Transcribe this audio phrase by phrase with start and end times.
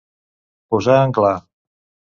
[0.75, 1.37] Posar en clar.